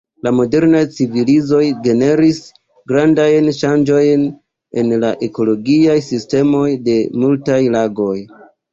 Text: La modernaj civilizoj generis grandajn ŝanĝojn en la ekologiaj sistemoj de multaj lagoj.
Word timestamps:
La 0.25 0.31
modernaj 0.35 0.79
civilizoj 0.95 1.59
generis 1.89 2.39
grandajn 2.93 3.53
ŝanĝojn 3.59 4.27
en 4.83 4.93
la 5.07 5.15
ekologiaj 5.31 6.01
sistemoj 6.11 6.67
de 6.93 7.01
multaj 7.23 7.65
lagoj. 7.81 8.15